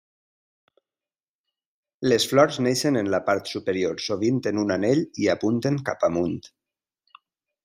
Les 2.07 2.25
flors 2.31 2.57
neixen 2.69 2.97
en 3.03 3.11
la 3.17 3.19
part 3.29 3.53
superior, 3.53 4.01
sovint 4.07 4.43
en 4.53 4.63
un 4.65 4.77
anell 4.79 5.07
i 5.27 5.33
apunten 5.39 5.81
cap 5.91 6.11
amunt. 6.13 6.39